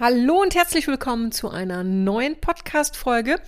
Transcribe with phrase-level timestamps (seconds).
[0.00, 3.40] Hallo und herzlich willkommen zu einer neuen Podcast-Folge.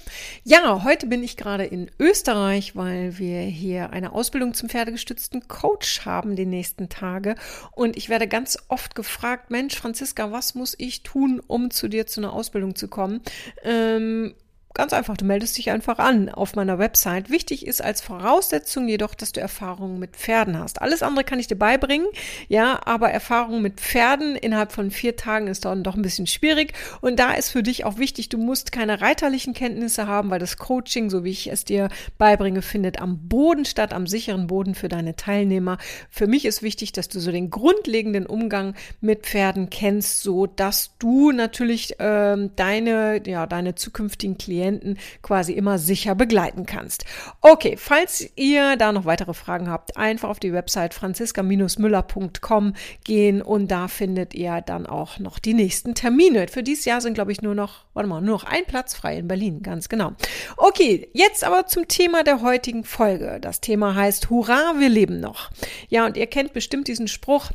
[0.43, 6.05] Ja, heute bin ich gerade in Österreich, weil wir hier eine Ausbildung zum pferdegestützten Coach
[6.07, 7.37] haben die nächsten Tage.
[7.71, 12.09] Und ich werde ganz oft gefragt, Mensch, Franziska, was muss ich tun, um zu dir
[12.09, 13.21] zu einer Ausbildung zu kommen?
[13.63, 14.35] Ähm,
[14.73, 17.29] Ganz einfach, du meldest dich einfach an auf meiner Website.
[17.29, 20.81] Wichtig ist als Voraussetzung jedoch, dass du Erfahrungen mit Pferden hast.
[20.81, 22.07] Alles andere kann ich dir beibringen,
[22.47, 26.73] ja, aber Erfahrungen mit Pferden innerhalb von vier Tagen ist dann doch ein bisschen schwierig.
[27.01, 30.57] Und da ist für dich auch wichtig, du musst keine reiterlichen Kenntnisse haben, weil das
[30.57, 34.89] Coaching, so wie ich es dir beibringe, findet am Boden statt, am sicheren Boden für
[34.89, 35.79] deine Teilnehmer.
[36.11, 40.97] Für mich ist wichtig, dass du so den grundlegenden Umgang mit Pferden kennst, so dass
[41.01, 47.05] du natürlich ähm, deine, ja, deine zukünftigen Klienten Klienten quasi immer sicher begleiten kannst.
[47.41, 53.71] Okay, falls ihr da noch weitere Fragen habt, einfach auf die Website franziska-müller.com gehen und
[53.71, 56.49] da findet ihr dann auch noch die nächsten Termine.
[56.49, 59.17] Für dieses Jahr sind, glaube ich, nur noch, warte mal, nur noch ein Platz frei
[59.17, 60.13] in Berlin, ganz genau.
[60.57, 63.39] Okay, jetzt aber zum Thema der heutigen Folge.
[63.41, 65.51] Das Thema heißt Hurra, wir leben noch.
[65.89, 67.51] Ja, und ihr kennt bestimmt diesen Spruch,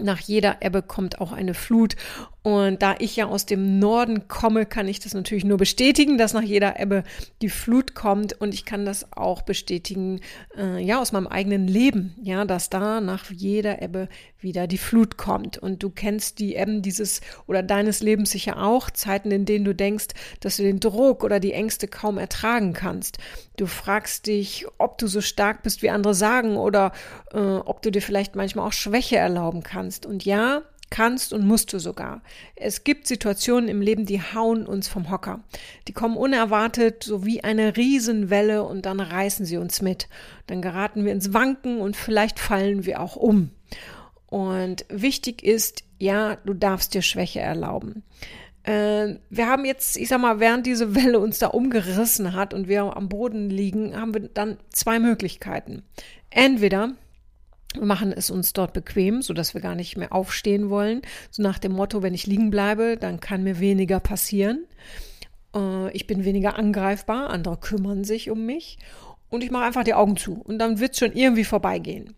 [0.00, 1.94] nach jeder Ebbe kommt auch eine Flut.
[2.44, 6.34] Und da ich ja aus dem Norden komme, kann ich das natürlich nur bestätigen, dass
[6.34, 7.02] nach jeder Ebbe
[7.40, 8.34] die Flut kommt.
[8.38, 10.20] Und ich kann das auch bestätigen,
[10.54, 15.16] äh, ja, aus meinem eigenen Leben, ja, dass da nach jeder Ebbe wieder die Flut
[15.16, 15.56] kommt.
[15.56, 19.74] Und du kennst die Ebben dieses oder deines Lebens sicher auch, Zeiten, in denen du
[19.74, 20.08] denkst,
[20.40, 23.16] dass du den Druck oder die Ängste kaum ertragen kannst.
[23.56, 26.92] Du fragst dich, ob du so stark bist, wie andere sagen, oder
[27.32, 30.04] äh, ob du dir vielleicht manchmal auch Schwäche erlauben kannst.
[30.04, 30.62] Und ja,
[30.94, 32.22] kannst und musst du sogar.
[32.54, 35.40] Es gibt Situationen im Leben, die hauen uns vom Hocker.
[35.88, 40.08] Die kommen unerwartet, so wie eine Riesenwelle und dann reißen sie uns mit.
[40.46, 43.50] Dann geraten wir ins Wanken und vielleicht fallen wir auch um.
[44.26, 48.04] Und wichtig ist, ja, du darfst dir Schwäche erlauben.
[48.62, 52.68] Äh, wir haben jetzt, ich sag mal, während diese Welle uns da umgerissen hat und
[52.68, 55.82] wir am Boden liegen, haben wir dann zwei Möglichkeiten.
[56.30, 56.92] Entweder
[57.74, 61.02] wir machen es uns dort bequem, so dass wir gar nicht mehr aufstehen wollen.
[61.30, 64.64] So nach dem Motto, wenn ich liegen bleibe, dann kann mir weniger passieren.
[65.54, 68.78] Äh, ich bin weniger angreifbar, andere kümmern sich um mich
[69.30, 72.14] und ich mache einfach die Augen zu und dann wird es schon irgendwie vorbeigehen.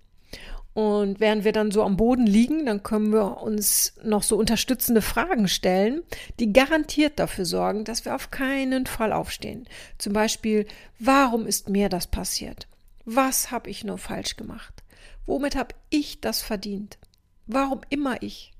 [0.74, 5.00] Und während wir dann so am Boden liegen, dann können wir uns noch so unterstützende
[5.00, 6.02] Fragen stellen,
[6.38, 9.66] die garantiert dafür sorgen, dass wir auf keinen Fall aufstehen.
[9.96, 10.66] Zum Beispiel,
[10.98, 12.68] warum ist mir das passiert?
[13.06, 14.82] Was habe ich nur falsch gemacht?
[15.26, 16.98] Womit habe ich das verdient?
[17.46, 18.52] Warum immer ich?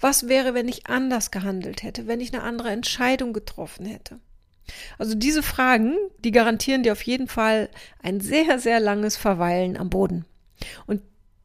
[0.00, 4.20] Was wäre, wenn ich anders gehandelt hätte, wenn ich eine andere Entscheidung getroffen hätte?
[4.98, 7.68] Also diese Fragen, die garantieren dir auf jeden Fall
[8.02, 10.24] ein sehr, sehr langes Verweilen am Boden.
[10.86, 11.02] Und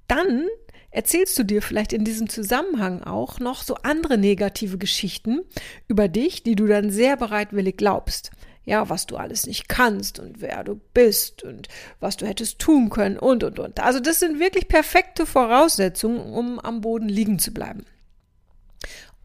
[0.08, 0.48] dann
[0.92, 5.42] erzählst du dir vielleicht in diesem Zusammenhang auch noch so andere negative Geschichten
[5.88, 8.32] über dich, die du dann sehr bereitwillig glaubst
[8.64, 11.68] ja, was du alles nicht kannst und wer du bist und
[12.00, 13.80] was du hättest tun können und, und, und.
[13.80, 17.86] Also das sind wirklich perfekte Voraussetzungen, um am Boden liegen zu bleiben.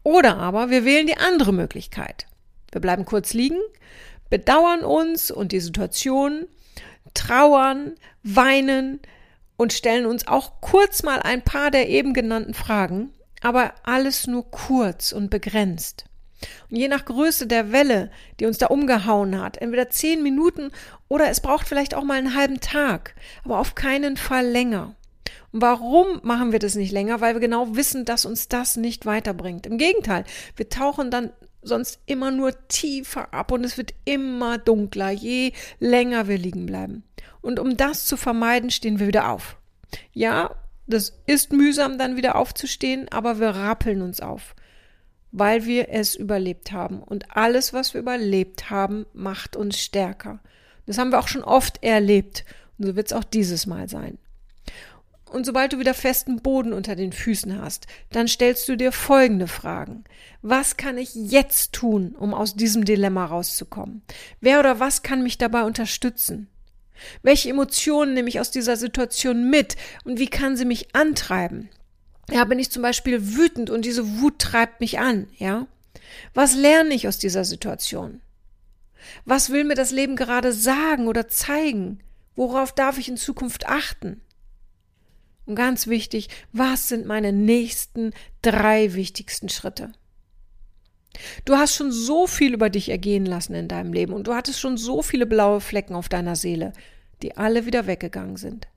[0.03, 2.25] Oder aber wir wählen die andere Möglichkeit.
[2.71, 3.59] Wir bleiben kurz liegen,
[4.29, 6.47] bedauern uns und die Situation,
[7.13, 8.99] trauern, weinen
[9.55, 13.11] und stellen uns auch kurz mal ein paar der eben genannten Fragen,
[13.41, 16.06] aber alles nur kurz und begrenzt.
[16.69, 20.71] Und je nach Größe der Welle, die uns da umgehauen hat, entweder zehn Minuten
[21.07, 24.95] oder es braucht vielleicht auch mal einen halben Tag, aber auf keinen Fall länger.
[25.51, 27.21] Und warum machen wir das nicht länger?
[27.21, 29.65] Weil wir genau wissen, dass uns das nicht weiterbringt.
[29.65, 31.31] Im Gegenteil, wir tauchen dann
[31.61, 37.03] sonst immer nur tiefer ab und es wird immer dunkler, je länger wir liegen bleiben.
[37.41, 39.57] Und um das zu vermeiden, stehen wir wieder auf.
[40.13, 40.51] Ja,
[40.85, 44.55] das ist mühsam, dann wieder aufzustehen, aber wir rappeln uns auf
[45.39, 47.01] weil wir es überlebt haben.
[47.01, 50.39] Und alles, was wir überlebt haben, macht uns stärker.
[50.85, 52.45] Das haben wir auch schon oft erlebt.
[52.77, 54.17] Und so wird es auch dieses Mal sein.
[55.31, 59.47] Und sobald du wieder festen Boden unter den Füßen hast, dann stellst du dir folgende
[59.47, 60.05] Fragen.
[60.41, 64.03] Was kann ich jetzt tun, um aus diesem Dilemma rauszukommen?
[64.39, 66.47] Wer oder was kann mich dabei unterstützen?
[67.21, 69.75] Welche Emotionen nehme ich aus dieser Situation mit
[70.05, 71.69] und wie kann sie mich antreiben?
[72.29, 75.67] Ja, bin ich zum Beispiel wütend und diese Wut treibt mich an, ja?
[76.33, 78.21] Was lerne ich aus dieser Situation?
[79.25, 81.99] Was will mir das Leben gerade sagen oder zeigen?
[82.35, 84.21] Worauf darf ich in Zukunft achten?
[85.45, 89.93] Und ganz wichtig, was sind meine nächsten drei wichtigsten Schritte?
[91.45, 94.59] Du hast schon so viel über dich ergehen lassen in deinem Leben und du hattest
[94.59, 96.73] schon so viele blaue Flecken auf deiner Seele,
[97.21, 98.67] die alle wieder weggegangen sind.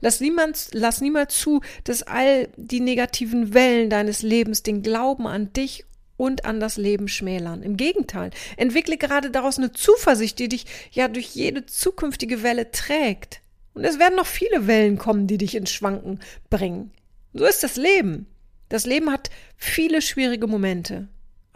[0.00, 5.52] Lass niemals, lass niemals zu, dass all die negativen Wellen deines Lebens den Glauben an
[5.52, 5.84] dich
[6.16, 7.62] und an das Leben schmälern.
[7.62, 13.40] Im Gegenteil, entwickle gerade daraus eine Zuversicht, die dich ja durch jede zukünftige Welle trägt.
[13.74, 16.18] Und es werden noch viele Wellen kommen, die dich ins Schwanken
[16.50, 16.90] bringen.
[17.32, 18.26] So ist das Leben.
[18.68, 21.08] Das Leben hat viele schwierige Momente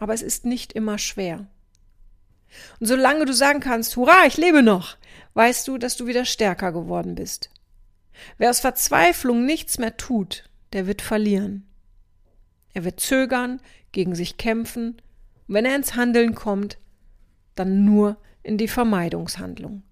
[0.03, 1.47] aber es ist nicht immer schwer.
[2.81, 4.97] Und solange du sagen kannst, hurra, ich lebe noch,
[5.33, 7.49] weißt du, dass du wieder stärker geworden bist.
[8.37, 11.67] Wer aus Verzweiflung nichts mehr tut, der wird verlieren.
[12.73, 13.59] Er wird zögern,
[13.91, 15.01] gegen sich kämpfen,
[15.47, 16.77] und wenn er ins Handeln kommt,
[17.55, 19.83] dann nur in die Vermeidungshandlung.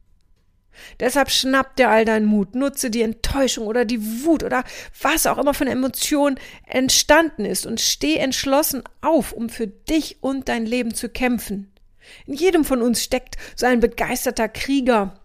[0.99, 4.63] Deshalb schnapp dir all deinen Mut, nutze die Enttäuschung oder die Wut oder
[5.01, 6.35] was auch immer von Emotion
[6.65, 11.71] entstanden ist und steh entschlossen auf, um für dich und dein Leben zu kämpfen.
[12.25, 15.19] In jedem von uns steckt so ein begeisterter Krieger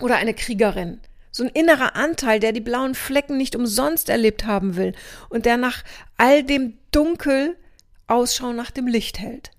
[0.00, 1.00] oder eine Kriegerin,
[1.36, 4.94] so ein innerer Anteil, der die blauen Flecken nicht umsonst erlebt haben will
[5.28, 5.84] und der nach
[6.16, 7.58] all dem Dunkel
[8.06, 9.50] Ausschau nach dem Licht hält.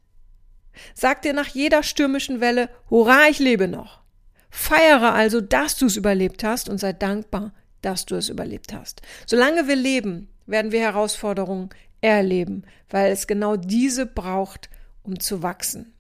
[0.96, 4.02] Sag dir nach jeder stürmischen Welle, hurra, ich lebe noch.
[4.50, 7.54] Feiere also, dass du es überlebt hast und sei dankbar,
[7.84, 9.04] dass du es überlebt hast.
[9.28, 11.70] Solange wir leben, werden wir Herausforderungen
[12.02, 14.70] erleben, weil es genau diese braucht,
[15.04, 15.94] um zu wachsen.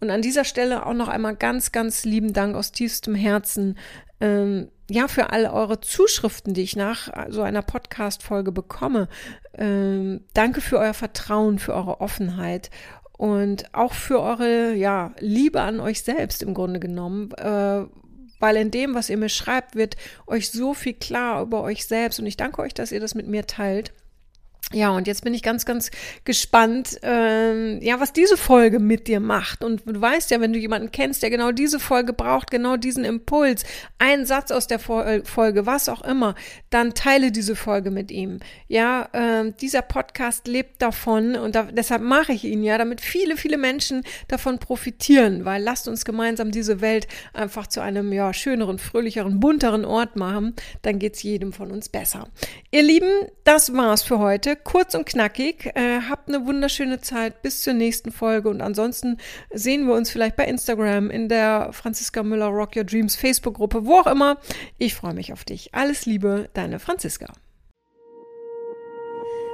[0.00, 3.78] Und an dieser Stelle auch noch einmal ganz, ganz lieben Dank aus tiefstem Herzen,
[4.20, 9.08] ähm, ja, für all eure Zuschriften, die ich nach so einer Podcast-Folge bekomme.
[9.54, 12.70] Ähm, danke für euer Vertrauen, für eure Offenheit
[13.18, 17.32] und auch für eure ja, Liebe an euch selbst im Grunde genommen.
[17.32, 17.84] Äh,
[18.38, 19.96] weil in dem, was ihr mir schreibt, wird
[20.26, 22.20] euch so viel klar über euch selbst.
[22.20, 23.92] Und ich danke euch, dass ihr das mit mir teilt.
[24.72, 25.92] Ja, und jetzt bin ich ganz, ganz
[26.24, 29.62] gespannt, ähm, ja, was diese Folge mit dir macht.
[29.62, 33.04] Und du weißt ja, wenn du jemanden kennst, der genau diese Folge braucht, genau diesen
[33.04, 33.62] Impuls,
[34.00, 36.34] einen Satz aus der äh, Folge, was auch immer,
[36.68, 38.40] dann teile diese Folge mit ihm.
[38.66, 43.36] Ja, äh, dieser Podcast lebt davon und da, deshalb mache ich ihn ja, damit viele,
[43.36, 48.80] viele Menschen davon profitieren, weil lasst uns gemeinsam diese Welt einfach zu einem ja schöneren,
[48.80, 52.26] fröhlicheren, bunteren Ort machen, dann geht's jedem von uns besser.
[52.72, 55.72] Ihr Lieben, das war's für heute kurz und knackig.
[55.74, 59.18] Äh, habt eine wunderschöne Zeit bis zur nächsten Folge und ansonsten
[59.52, 64.00] sehen wir uns vielleicht bei Instagram, in der Franziska Müller Rock Your Dreams Facebook-Gruppe, wo
[64.00, 64.38] auch immer.
[64.78, 65.74] Ich freue mich auf dich.
[65.74, 67.26] Alles Liebe, deine Franziska.